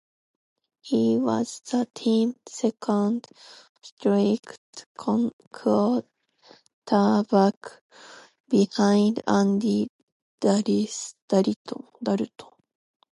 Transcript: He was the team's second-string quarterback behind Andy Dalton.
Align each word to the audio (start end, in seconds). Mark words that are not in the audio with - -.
He 0.81 1.19
was 1.19 1.59
the 1.69 1.87
team's 1.93 2.33
second-string 2.49 4.39
quarterback 4.97 7.83
behind 8.49 9.21
Andy 9.27 9.91
Dalton. 10.39 10.87